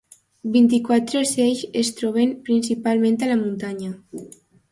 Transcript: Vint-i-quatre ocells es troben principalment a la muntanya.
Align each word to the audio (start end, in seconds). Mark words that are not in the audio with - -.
Vint-i-quatre 0.53 1.19
ocells 1.25 1.61
es 1.83 1.91
troben 1.99 2.33
principalment 2.49 3.21
a 3.27 3.31
la 3.35 3.39
muntanya. 3.45 3.93